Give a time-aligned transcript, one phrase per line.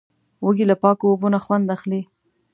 [0.45, 2.01] وزې له پاکو اوبو نه خوند اخلي